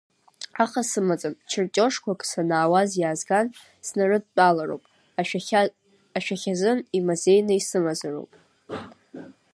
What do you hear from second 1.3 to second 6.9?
чертиожқәак санаауаз иаазган снарыдтәалароуп, ашәахьазын